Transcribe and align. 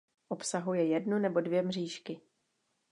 Obsahuje 0.29 0.85
jednu 0.85 1.19
nebo 1.19 1.41
dvě 1.41 1.61
mřížky. 1.61 2.21